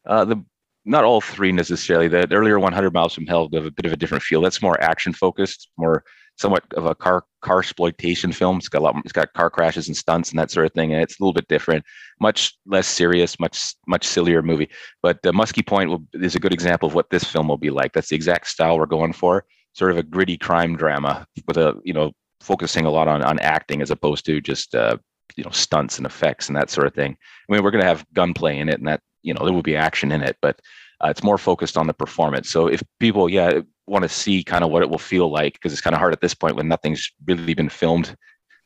Uh, 0.06 0.26
the 0.26 0.44
not 0.88 1.04
all 1.04 1.22
three 1.22 1.52
necessarily. 1.52 2.08
The, 2.08 2.26
the 2.26 2.36
earlier 2.36 2.60
100 2.60 2.94
Miles 2.94 3.14
from 3.14 3.28
Hell 3.28 3.50
have 3.54 3.66
a 3.66 3.72
bit 3.72 3.86
of 3.86 3.94
a 3.94 3.98
different 3.98 4.24
feel. 4.24 4.42
That's 4.42 4.62
more 4.62 4.82
action 4.82 5.14
focused, 5.14 5.70
more 5.78 6.04
somewhat 6.38 6.64
of 6.76 6.86
a 6.86 6.96
car 6.96 7.26
car 7.42 7.60
exploitation 7.60 8.32
film. 8.32 8.58
It's 8.58 8.70
got 8.70 8.80
a 8.80 8.86
lot. 8.86 8.96
It's 9.04 9.12
got 9.12 9.34
car 9.34 9.50
crashes 9.50 9.88
and 9.88 9.98
stunts 9.98 10.30
and 10.30 10.40
that 10.40 10.52
sort 10.52 10.66
of 10.66 10.74
thing, 10.74 10.94
and 10.94 11.02
it's 11.02 11.20
a 11.20 11.24
little 11.24 11.34
bit 11.34 11.48
different, 11.48 11.84
much 12.20 12.58
less 12.66 12.88
serious, 12.88 13.40
much 13.40 13.76
much 13.88 14.06
sillier 14.06 14.42
movie. 14.42 14.70
But 15.04 15.18
uh, 15.26 15.32
Muskie 15.32 15.66
Point 15.66 15.90
will, 15.90 16.04
is 16.14 16.36
a 16.36 16.40
good 16.40 16.54
example 16.54 16.88
of 16.88 16.96
what 16.96 17.10
this 17.10 17.24
film 17.24 17.48
will 17.48 17.58
be 17.58 17.70
like. 17.70 17.94
That's 17.94 18.10
the 18.10 18.16
exact 18.16 18.48
style 18.48 18.78
we're 18.78 18.86
going 18.86 19.14
for. 19.14 19.46
Sort 19.74 19.92
of 19.92 19.98
a 19.98 20.04
gritty 20.04 20.38
crime 20.38 20.78
drama 20.78 21.28
with 21.48 21.58
a 21.58 21.76
you 21.84 21.94
know 21.94 22.12
focusing 22.40 22.86
a 22.86 22.92
lot 22.92 23.08
on 23.08 23.22
on 23.24 23.40
acting 23.40 23.82
as 23.82 23.92
opposed 23.92 24.26
to 24.26 24.40
just 24.40 24.74
uh, 24.74 24.98
you 25.36 25.44
know 25.44 25.52
stunts 25.52 25.98
and 25.98 26.06
effects 26.06 26.48
and 26.48 26.56
that 26.56 26.70
sort 26.70 26.88
of 26.88 26.94
thing. 26.94 27.18
I 27.50 27.54
mean, 27.54 27.64
we're 27.64 27.72
going 27.72 27.84
to 27.84 27.88
have 27.88 28.06
gunplay 28.14 28.60
in 28.60 28.70
it, 28.70 28.80
and 28.80 28.88
that 28.88 29.02
you 29.22 29.34
know 29.34 29.44
there 29.44 29.54
will 29.54 29.62
be 29.62 29.76
action 29.76 30.12
in 30.12 30.22
it, 30.22 30.38
but 30.42 30.60
uh, 31.04 31.10
it's 31.10 31.24
more 31.24 31.38
focused 31.38 31.78
on 31.78 31.88
the 31.88 31.94
performance. 31.94 32.50
So 32.50 32.68
if 32.68 32.82
people, 33.00 33.30
yeah, 33.30 33.62
want 33.86 34.04
to 34.04 34.10
see 34.10 34.44
kind 34.44 34.64
of 34.64 34.72
what 34.72 34.82
it 34.82 34.90
will 34.90 34.98
feel 34.98 35.32
like, 35.32 35.54
because 35.54 35.72
it's 35.72 35.82
kind 35.82 35.94
of 35.94 36.00
hard 36.00 36.14
at 36.14 36.22
this 36.22 36.34
point 36.34 36.56
when 36.56 36.68
nothing's 36.68 37.12
really 37.26 37.54
been 37.54 37.70
filmed 37.70 38.16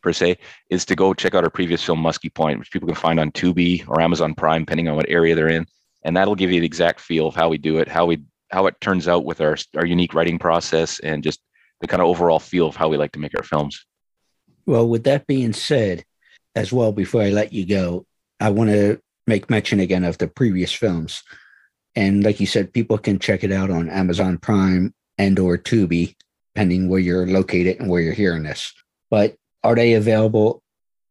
per 0.01 0.11
se, 0.13 0.37
is 0.69 0.85
to 0.85 0.95
go 0.95 1.13
check 1.13 1.35
out 1.35 1.43
our 1.43 1.49
previous 1.49 1.83
film 1.83 2.01
Muskie 2.01 2.33
Point, 2.33 2.57
which 2.57 2.71
people 2.71 2.87
can 2.87 2.95
find 2.95 3.19
on 3.19 3.31
Tubi 3.31 3.87
or 3.87 4.01
Amazon 4.01 4.33
Prime, 4.33 4.63
depending 4.63 4.87
on 4.87 4.95
what 4.95 5.09
area 5.09 5.35
they're 5.35 5.47
in, 5.47 5.65
and 6.03 6.17
that'll 6.17 6.35
give 6.35 6.51
you 6.51 6.59
the 6.59 6.65
exact 6.65 6.99
feel 6.99 7.27
of 7.27 7.35
how 7.35 7.49
we 7.49 7.57
do 7.57 7.77
it, 7.77 7.87
how 7.87 8.05
we 8.05 8.23
how 8.49 8.65
it 8.67 8.79
turns 8.81 9.07
out 9.07 9.25
with 9.25 9.39
our 9.41 9.57
our 9.75 9.85
unique 9.85 10.13
writing 10.13 10.39
process, 10.39 10.99
and 10.99 11.23
just 11.23 11.39
the 11.81 11.87
kind 11.87 12.01
of 12.01 12.07
overall 12.07 12.39
feel 12.39 12.67
of 12.67 12.75
how 12.75 12.89
we 12.89 12.97
like 12.97 13.11
to 13.11 13.19
make 13.19 13.35
our 13.37 13.43
films. 13.43 13.85
Well, 14.65 14.87
with 14.87 15.03
that 15.05 15.27
being 15.27 15.53
said, 15.53 16.03
as 16.55 16.71
well, 16.71 16.91
before 16.91 17.21
I 17.21 17.29
let 17.29 17.53
you 17.53 17.65
go, 17.65 18.05
I 18.39 18.49
want 18.49 18.69
to 18.69 19.01
make 19.31 19.49
mention 19.49 19.79
again 19.79 20.03
of 20.03 20.17
the 20.17 20.27
previous 20.27 20.73
films. 20.73 21.23
And 21.95 22.21
like 22.21 22.41
you 22.41 22.45
said, 22.45 22.73
people 22.73 22.97
can 22.97 23.17
check 23.17 23.45
it 23.45 23.51
out 23.51 23.71
on 23.71 23.89
Amazon 23.89 24.37
Prime 24.37 24.93
and 25.17 25.39
or 25.39 25.57
Tubi, 25.57 26.15
depending 26.53 26.89
where 26.89 26.99
you're 26.99 27.25
located 27.25 27.79
and 27.79 27.89
where 27.89 28.01
you're 28.01 28.13
hearing 28.13 28.43
this. 28.43 28.73
But 29.09 29.35
are 29.63 29.75
they 29.75 29.93
available 29.93 30.61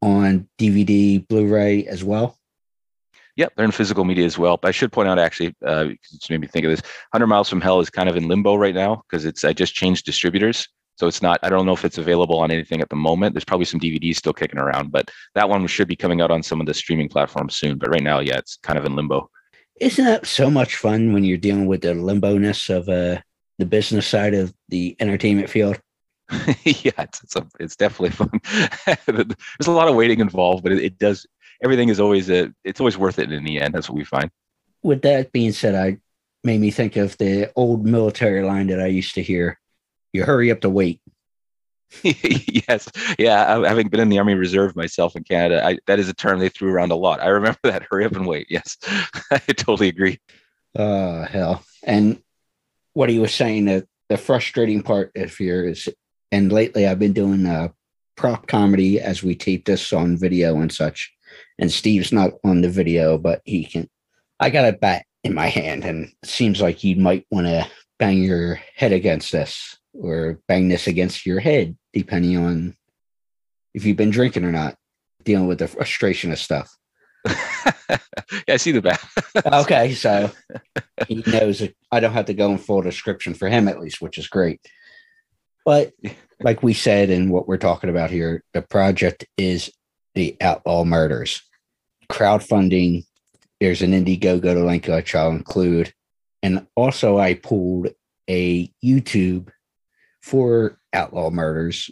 on 0.02 0.48
DVD, 0.58 1.26
Blu-ray 1.26 1.86
as 1.86 2.04
well? 2.04 2.36
Yep, 3.36 3.52
they're 3.56 3.64
in 3.64 3.70
physical 3.70 4.04
media 4.04 4.26
as 4.26 4.36
well. 4.36 4.58
But 4.58 4.68
I 4.68 4.72
should 4.72 4.92
point 4.92 5.08
out, 5.08 5.18
actually, 5.18 5.54
uh, 5.64 5.86
made 6.28 6.40
me 6.40 6.46
think 6.46 6.66
of 6.66 6.70
this. 6.72 6.82
100 7.12 7.26
Miles 7.26 7.48
from 7.48 7.62
Hell 7.62 7.80
is 7.80 7.88
kind 7.88 8.08
of 8.08 8.16
in 8.16 8.28
limbo 8.28 8.54
right 8.54 8.74
now 8.74 9.02
because 9.08 9.24
it's 9.24 9.44
I 9.44 9.54
just 9.54 9.74
changed 9.74 10.04
distributors, 10.04 10.68
so 11.00 11.06
it's 11.06 11.22
not. 11.22 11.40
I 11.42 11.48
don't 11.48 11.64
know 11.64 11.72
if 11.72 11.86
it's 11.86 11.96
available 11.96 12.38
on 12.40 12.50
anything 12.50 12.82
at 12.82 12.90
the 12.90 12.94
moment. 12.94 13.32
There's 13.32 13.44
probably 13.46 13.64
some 13.64 13.80
DVDs 13.80 14.16
still 14.16 14.34
kicking 14.34 14.60
around, 14.60 14.92
but 14.92 15.10
that 15.34 15.48
one 15.48 15.66
should 15.66 15.88
be 15.88 15.96
coming 15.96 16.20
out 16.20 16.30
on 16.30 16.42
some 16.42 16.60
of 16.60 16.66
the 16.66 16.74
streaming 16.74 17.08
platforms 17.08 17.56
soon. 17.56 17.78
But 17.78 17.88
right 17.88 18.02
now, 18.02 18.20
yeah, 18.20 18.36
it's 18.36 18.58
kind 18.62 18.78
of 18.78 18.84
in 18.84 18.94
limbo. 18.96 19.30
Isn't 19.80 20.04
that 20.04 20.26
so 20.26 20.50
much 20.50 20.76
fun 20.76 21.14
when 21.14 21.24
you're 21.24 21.38
dealing 21.38 21.64
with 21.64 21.80
the 21.80 21.94
limbo 21.94 22.36
ness 22.36 22.68
of 22.68 22.86
uh, 22.90 23.18
the 23.56 23.64
business 23.64 24.06
side 24.06 24.34
of 24.34 24.52
the 24.68 24.94
entertainment 25.00 25.48
field? 25.48 25.80
yeah, 26.64 26.92
it's 26.98 27.22
it's, 27.22 27.36
a, 27.36 27.46
it's 27.58 27.76
definitely 27.76 28.10
fun. 28.10 28.38
There's 29.06 29.68
a 29.68 29.72
lot 29.72 29.88
of 29.88 29.96
waiting 29.96 30.20
involved, 30.20 30.62
but 30.62 30.72
it, 30.72 30.84
it 30.84 30.98
does. 30.98 31.26
Everything 31.64 31.88
is 31.88 31.98
always 31.98 32.28
a. 32.28 32.52
It's 32.62 32.78
always 32.78 32.98
worth 32.98 33.18
it 33.18 33.32
in 33.32 33.42
the 33.42 33.58
end. 33.58 33.72
That's 33.72 33.88
what 33.88 33.96
we 33.96 34.04
find. 34.04 34.30
With 34.82 35.00
that 35.00 35.32
being 35.32 35.52
said, 35.52 35.74
I 35.74 35.96
made 36.44 36.60
me 36.60 36.70
think 36.70 36.96
of 36.96 37.16
the 37.16 37.50
old 37.56 37.86
military 37.86 38.42
line 38.42 38.66
that 38.66 38.82
I 38.82 38.86
used 38.86 39.14
to 39.14 39.22
hear. 39.22 39.59
You 40.12 40.24
hurry 40.24 40.50
up 40.50 40.60
to 40.62 40.70
wait. 40.70 41.00
yes, 42.02 42.88
yeah. 43.18 43.58
I, 43.58 43.68
having 43.68 43.88
been 43.88 44.00
in 44.00 44.08
the 44.08 44.18
Army 44.18 44.34
Reserve 44.34 44.76
myself 44.76 45.16
in 45.16 45.24
Canada, 45.24 45.64
I, 45.64 45.78
that 45.86 45.98
is 45.98 46.08
a 46.08 46.14
term 46.14 46.38
they 46.38 46.48
threw 46.48 46.72
around 46.72 46.92
a 46.92 46.96
lot. 46.96 47.20
I 47.20 47.28
remember 47.28 47.58
that. 47.64 47.86
Hurry 47.90 48.04
up 48.04 48.12
and 48.12 48.26
wait. 48.26 48.46
Yes, 48.48 48.76
I 49.30 49.38
totally 49.38 49.88
agree. 49.88 50.20
Uh, 50.76 51.26
hell. 51.26 51.64
And 51.82 52.22
what 52.92 53.08
he 53.08 53.18
was 53.18 53.34
saying 53.34 53.66
that 53.66 53.86
the 54.08 54.16
frustrating 54.16 54.82
part 54.82 55.10
if 55.14 55.38
here 55.38 55.66
is, 55.66 55.88
and 56.30 56.52
lately 56.52 56.86
I've 56.86 56.98
been 56.98 57.12
doing 57.12 57.46
uh, 57.46 57.68
prop 58.16 58.46
comedy 58.46 59.00
as 59.00 59.22
we 59.22 59.34
tape 59.34 59.64
this 59.64 59.92
on 59.92 60.16
video 60.16 60.60
and 60.60 60.72
such. 60.72 61.12
And 61.58 61.70
Steve's 61.70 62.12
not 62.12 62.32
on 62.44 62.60
the 62.60 62.68
video, 62.68 63.18
but 63.18 63.40
he 63.44 63.64
can. 63.64 63.88
I 64.38 64.50
got 64.50 64.68
a 64.68 64.72
bat 64.72 65.04
in 65.22 65.34
my 65.34 65.48
hand, 65.48 65.84
and 65.84 66.06
it 66.22 66.28
seems 66.28 66.60
like 66.60 66.82
you 66.82 66.96
might 66.96 67.26
want 67.30 67.46
to 67.46 67.68
bang 67.98 68.22
your 68.22 68.60
head 68.74 68.92
against 68.92 69.32
this 69.32 69.76
or 69.92 70.40
bang 70.48 70.68
this 70.68 70.86
against 70.86 71.26
your 71.26 71.40
head, 71.40 71.76
depending 71.92 72.36
on 72.36 72.76
if 73.74 73.84
you've 73.84 73.96
been 73.96 74.10
drinking 74.10 74.44
or 74.44 74.52
not, 74.52 74.76
dealing 75.24 75.46
with 75.46 75.58
the 75.58 75.68
frustration 75.68 76.32
of 76.32 76.38
stuff. 76.38 76.74
yeah, 77.26 77.98
I 78.48 78.56
see 78.56 78.72
the 78.72 78.82
bat. 78.82 79.02
okay, 79.52 79.94
so 79.94 80.30
he 81.06 81.22
knows 81.26 81.62
I 81.90 82.00
don't 82.00 82.12
have 82.12 82.26
to 82.26 82.34
go 82.34 82.50
in 82.50 82.58
full 82.58 82.82
description 82.82 83.34
for 83.34 83.48
him 83.48 83.68
at 83.68 83.80
least, 83.80 84.00
which 84.00 84.18
is 84.18 84.28
great. 84.28 84.60
But 85.64 85.92
like 86.40 86.62
we 86.62 86.74
said, 86.74 87.10
and 87.10 87.30
what 87.30 87.46
we're 87.46 87.58
talking 87.58 87.90
about 87.90 88.10
here, 88.10 88.42
the 88.54 88.62
project 88.62 89.26
is 89.36 89.70
the 90.14 90.36
Outlaw 90.40 90.84
Murders 90.84 91.42
crowdfunding. 92.10 93.04
There's 93.60 93.82
an 93.82 93.92
Indiegogo 93.92 94.54
to 94.54 94.64
link, 94.64 94.86
which 94.86 95.14
I'll 95.14 95.30
include, 95.30 95.92
and 96.42 96.66
also 96.74 97.18
I 97.18 97.34
pulled 97.34 97.88
a 98.28 98.68
YouTube 98.82 99.50
for 100.22 100.78
Outlaw 100.92 101.30
Murders, 101.30 101.90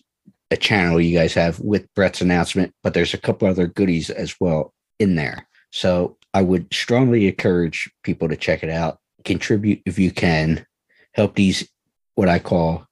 a 0.51 0.57
channel 0.57 1.01
you 1.01 1.17
guys 1.17 1.35
have 1.35 1.61
with 1.61 1.93
Bret's 1.95 2.21
announcement, 2.21 2.75
but 2.83 2.95
there's 2.95 3.15
a 3.15 3.19
couple 3.19 3.49
other 3.49 3.67
goodies 3.67 4.11
as 4.11 4.35
well 4.41 4.73
in 4.99 5.15
there. 5.15 5.47
So 5.71 6.17
I 6.33 6.43
would 6.43 6.73
strongly 6.73 7.29
encourage 7.29 7.91
people 8.03 8.29
to 8.29 8.37
check 8.37 8.63
it 8.63 8.71
out, 8.71 8.99
contribute 9.25 9.83
if 9.85 9.99
you 9.99 10.11
can, 10.11 10.67
help 11.13 11.35
these, 11.35 11.69
what 12.15 12.29
I 12.29 12.39
call, 12.39 12.87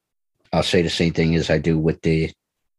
I'll 0.53 0.63
say 0.63 0.83
the 0.83 0.91
same 0.91 1.13
thing 1.13 1.35
as 1.35 1.51
I 1.51 1.59
do 1.59 1.79
with 1.79 2.03
the 2.03 2.31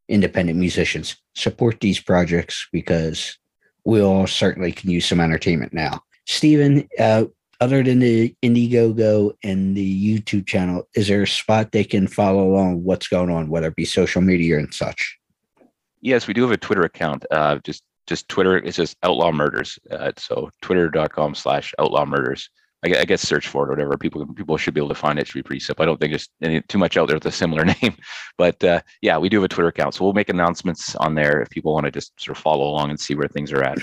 independent 0.07 0.57
musicians, 0.57 1.17
support 1.35 1.79
these 1.79 1.99
projects 1.99 2.67
because 2.71 3.37
we 3.83 4.01
all 4.01 4.27
certainly 4.27 4.71
can 4.71 4.89
use 4.89 5.05
some 5.05 5.19
entertainment 5.19 5.73
now. 5.73 6.01
Stephen, 6.25 6.87
uh, 6.99 7.25
other 7.59 7.83
than 7.83 7.99
the 7.99 8.35
Indiegogo 8.43 9.33
and 9.43 9.75
the 9.75 10.19
YouTube 10.19 10.45
channel, 10.45 10.87
is 10.95 11.07
there 11.07 11.23
a 11.23 11.27
spot 11.27 11.71
they 11.71 11.83
can 11.83 12.07
follow 12.07 12.47
along 12.47 12.83
what's 12.83 13.07
going 13.07 13.29
on, 13.29 13.49
whether 13.49 13.67
it 13.67 13.75
be 13.75 13.85
social 13.85 14.21
media 14.21 14.57
and 14.59 14.73
such? 14.73 15.17
Yes, 16.01 16.27
we 16.27 16.33
do 16.33 16.43
have 16.43 16.51
a 16.51 16.57
Twitter 16.57 16.83
account. 16.83 17.25
Uh, 17.31 17.59
just 17.63 17.83
just 18.05 18.29
Twitter. 18.29 18.57
It's 18.57 18.77
just 18.77 18.95
Outlaw 19.03 19.31
Murders. 19.31 19.77
Uh, 19.91 20.11
so 20.17 20.49
twitter.com 20.61 21.35
slash 21.35 21.73
Outlaw 21.79 22.05
Murders. 22.05 22.49
I, 22.85 22.99
I 22.99 23.05
guess 23.05 23.21
search 23.21 23.47
for 23.47 23.63
it, 23.63 23.67
or 23.67 23.71
whatever. 23.71 23.97
People 23.97 24.25
people 24.33 24.57
should 24.57 24.73
be 24.73 24.79
able 24.79 24.89
to 24.89 24.95
find 24.95 25.17
it. 25.17 25.23
it 25.23 25.27
should 25.27 25.39
be 25.39 25.43
pretty 25.43 25.59
simple. 25.59 25.83
I 25.83 25.87
don't 25.87 25.99
think 25.99 26.11
there's 26.11 26.29
any, 26.41 26.61
too 26.61 26.77
much 26.77 26.95
out 26.95 27.07
there 27.07 27.17
with 27.17 27.25
a 27.25 27.31
similar 27.31 27.65
name. 27.81 27.95
But 28.37 28.63
uh, 28.63 28.81
yeah, 29.01 29.17
we 29.17 29.29
do 29.29 29.37
have 29.37 29.45
a 29.45 29.47
Twitter 29.47 29.69
account. 29.69 29.95
So 29.95 30.03
we'll 30.03 30.13
make 30.13 30.29
announcements 30.29 30.95
on 30.95 31.15
there 31.15 31.41
if 31.41 31.49
people 31.49 31.73
want 31.73 31.85
to 31.85 31.91
just 31.91 32.13
sort 32.21 32.37
of 32.37 32.41
follow 32.41 32.67
along 32.67 32.91
and 32.91 32.99
see 32.99 33.15
where 33.15 33.27
things 33.27 33.51
are 33.51 33.63
at. 33.63 33.79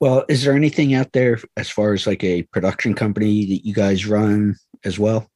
Well, 0.00 0.24
is 0.28 0.44
there 0.44 0.54
anything 0.54 0.94
out 0.94 1.12
there 1.12 1.38
as 1.56 1.68
far 1.68 1.92
as 1.92 2.06
like 2.06 2.24
a 2.24 2.42
production 2.44 2.94
company 2.94 3.46
that 3.46 3.66
you 3.66 3.74
guys 3.74 4.06
run 4.06 4.56
as 4.84 4.98
well? 4.98 5.28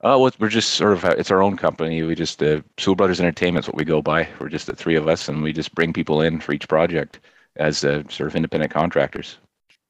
Uh, 0.00 0.14
well, 0.18 0.30
we're 0.38 0.48
just 0.48 0.74
sort 0.74 0.92
of 0.92 1.04
it's 1.18 1.30
our 1.30 1.42
own 1.42 1.56
company. 1.56 2.02
We 2.02 2.14
just 2.14 2.40
uh, 2.42 2.60
Sewell 2.78 2.94
Brothers 2.94 3.20
Entertainment's 3.20 3.66
what 3.66 3.76
we 3.76 3.84
go 3.84 4.00
by. 4.00 4.28
We're 4.38 4.48
just 4.48 4.68
the 4.68 4.76
three 4.76 4.94
of 4.94 5.08
us, 5.08 5.28
and 5.28 5.42
we 5.42 5.52
just 5.52 5.74
bring 5.74 5.92
people 5.92 6.20
in 6.20 6.38
for 6.40 6.52
each 6.52 6.68
project 6.68 7.18
as 7.56 7.84
uh, 7.84 8.04
sort 8.08 8.28
of 8.28 8.36
independent 8.36 8.72
contractors. 8.72 9.38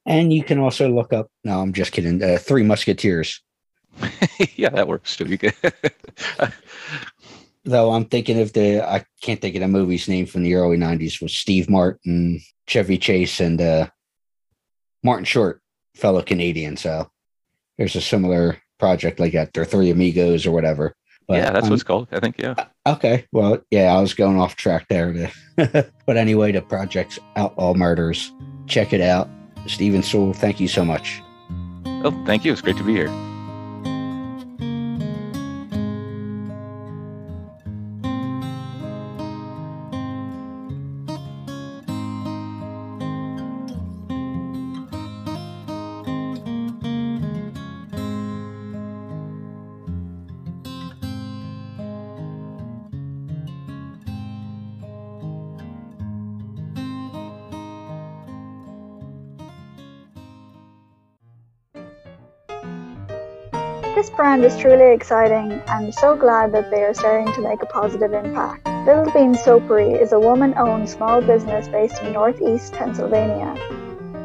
And 0.07 0.33
you 0.33 0.43
can 0.43 0.57
also 0.59 0.89
look 0.89 1.13
up. 1.13 1.29
No, 1.43 1.59
I'm 1.59 1.73
just 1.73 1.91
kidding. 1.91 2.23
Uh, 2.23 2.39
three 2.39 2.63
Musketeers. 2.63 3.41
yeah, 4.55 4.69
that 4.69 4.87
works 4.87 5.15
too. 5.15 5.25
Though 7.65 7.91
I'm 7.91 8.05
thinking 8.05 8.39
of 8.39 8.53
the 8.53 8.87
I 8.87 9.05
can't 9.21 9.41
think 9.41 9.55
of 9.55 9.61
the 9.61 9.67
movie's 9.67 10.07
name 10.07 10.25
from 10.25 10.43
the 10.43 10.55
early 10.55 10.77
'90s 10.77 11.21
was 11.21 11.33
Steve 11.33 11.69
Martin, 11.69 12.41
Chevy 12.67 12.97
Chase, 12.97 13.39
and 13.39 13.59
uh, 13.61 13.87
Martin 15.03 15.25
Short, 15.25 15.61
fellow 15.95 16.21
Canadian. 16.21 16.77
So 16.77 17.09
there's 17.77 17.95
a 17.95 18.01
similar 18.01 18.57
project 18.79 19.19
like 19.19 19.33
that. 19.33 19.53
They're 19.53 19.65
three 19.65 19.89
amigos 19.89 20.45
or 20.45 20.51
whatever. 20.51 20.95
But, 21.27 21.37
yeah, 21.37 21.51
that's 21.51 21.65
um, 21.65 21.69
what 21.69 21.75
it's 21.75 21.83
called. 21.83 22.07
I 22.11 22.19
think. 22.19 22.39
Yeah. 22.39 22.55
Okay. 22.87 23.27
Well, 23.31 23.59
yeah, 23.69 23.95
I 23.95 24.01
was 24.01 24.15
going 24.15 24.39
off 24.39 24.55
track 24.55 24.87
there. 24.89 25.13
To 25.57 25.91
but 26.05 26.17
anyway, 26.17 26.51
the 26.51 26.61
project's 26.61 27.19
Outlaw 27.35 27.75
Murders. 27.75 28.31
Check 28.65 28.93
it 28.93 29.01
out. 29.01 29.29
Steven 29.67 30.01
Sewell, 30.01 30.33
thank 30.33 30.59
you 30.59 30.67
so 30.67 30.83
much. 30.83 31.21
Oh, 31.85 32.23
thank 32.25 32.45
you. 32.45 32.51
It's 32.51 32.61
great 32.61 32.77
to 32.77 32.83
be 32.83 32.93
here. 32.93 33.28
This 63.99 64.09
brand 64.09 64.45
is 64.45 64.55
truly 64.55 64.93
exciting 64.93 65.61
and 65.67 65.93
so 65.93 66.15
glad 66.15 66.53
that 66.53 66.71
they 66.71 66.83
are 66.83 66.93
starting 66.93 67.33
to 67.33 67.41
make 67.41 67.61
a 67.61 67.65
positive 67.65 68.13
impact. 68.13 68.65
Little 68.85 69.11
Bean 69.11 69.35
Soapery 69.35 70.01
is 70.01 70.13
a 70.13 70.19
woman 70.19 70.53
owned 70.57 70.87
small 70.87 71.21
business 71.21 71.67
based 71.67 72.01
in 72.01 72.13
northeast 72.13 72.71
Pennsylvania. 72.71 73.53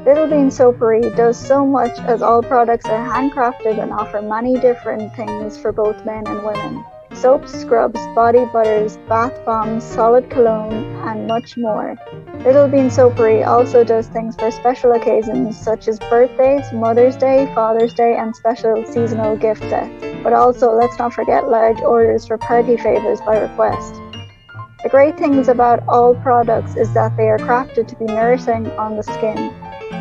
Little 0.06 0.28
Bean 0.28 0.50
Soapery 0.50 1.16
does 1.16 1.36
so 1.36 1.66
much 1.66 1.98
as 2.06 2.22
all 2.22 2.40
products 2.40 2.86
are 2.86 3.04
handcrafted 3.04 3.82
and 3.82 3.92
offer 3.92 4.22
many 4.22 4.60
different 4.60 5.12
things 5.16 5.58
for 5.58 5.72
both 5.72 6.04
men 6.06 6.24
and 6.28 6.44
women 6.44 6.84
soaps, 7.14 7.52
scrubs, 7.52 8.00
body 8.14 8.44
butters, 8.52 8.96
bath 9.08 9.44
bombs, 9.44 9.82
solid 9.82 10.28
cologne, 10.30 10.84
and 11.08 11.26
much 11.26 11.56
more. 11.56 11.96
Little 12.44 12.68
Bean 12.68 12.90
Soapery 12.90 13.46
also 13.46 13.84
does 13.84 14.06
things 14.08 14.36
for 14.36 14.50
special 14.50 14.92
occasions 14.92 15.58
such 15.58 15.88
as 15.88 15.98
birthdays, 15.98 16.70
Mother's 16.74 17.16
Day, 17.16 17.50
Father's 17.54 17.94
Day, 17.94 18.16
and 18.18 18.36
special 18.36 18.84
seasonal 18.84 19.34
gift 19.34 19.62
sets. 19.62 20.04
But 20.22 20.34
also, 20.34 20.70
let's 20.74 20.98
not 20.98 21.14
forget 21.14 21.48
large 21.48 21.80
orders 21.80 22.26
for 22.26 22.36
party 22.36 22.76
favors 22.76 23.18
by 23.22 23.38
request. 23.38 23.94
The 24.82 24.90
great 24.90 25.16
things 25.16 25.48
about 25.48 25.88
all 25.88 26.14
products 26.16 26.76
is 26.76 26.92
that 26.92 27.16
they 27.16 27.30
are 27.30 27.38
crafted 27.38 27.88
to 27.88 27.96
be 27.96 28.04
nourishing 28.04 28.70
on 28.72 28.98
the 28.98 29.02
skin. 29.02 29.50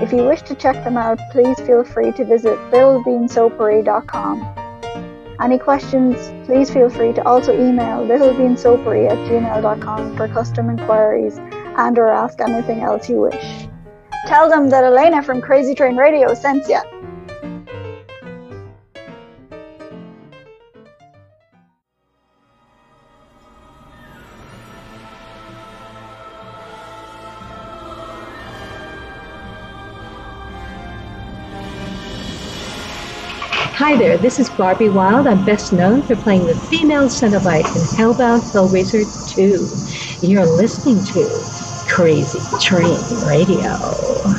If 0.04 0.12
you 0.12 0.26
wish 0.26 0.42
to 0.42 0.54
check 0.54 0.84
them 0.84 0.98
out, 0.98 1.20
please 1.32 1.58
feel 1.62 1.86
free 1.86 2.12
to 2.12 2.26
visit 2.26 2.58
littlebeansoapery.com. 2.72 4.56
Any 5.42 5.58
questions, 5.58 6.18
please 6.46 6.70
feel 6.70 6.90
free 6.90 7.14
to 7.14 7.26
also 7.26 7.54
email 7.54 8.06
littlebeansoapery 8.06 9.10
at 9.10 9.18
gmail.com 9.30 10.18
for 10.18 10.28
custom 10.28 10.70
inquiries 10.70 11.40
and 11.78 11.98
or 11.98 12.10
ask 12.10 12.40
anything 12.42 12.82
else 12.82 13.10
you 13.10 13.22
wish. 13.22 13.68
Tell 14.28 14.50
them 14.50 14.70
that 14.70 14.84
Elena 14.84 15.22
from 15.22 15.42
Crazy 15.42 15.76
Train 15.76 15.98
Radio 15.98 16.34
sent 16.34 16.68
you. 16.68 16.80
Hi 33.76 33.98
there, 33.98 34.18
this 34.18 34.40
is 34.40 34.50
Barbie 34.52 34.88
Wilde. 34.88 35.28
I'm 35.28 35.44
best 35.44 35.74
known 35.74 36.04
for 36.04 36.16
playing 36.16 36.46
the 36.46 36.56
female 36.56 37.10
Cenobite 37.10 37.66
in 37.76 37.82
Hellbound 37.98 38.42
Hellraiser 38.54 39.04
2. 40.22 40.26
You're 40.26 40.46
listening 40.46 41.04
to 41.04 41.20
Crazy 41.94 42.40
Train 42.60 42.98
Radio. 43.24 44.33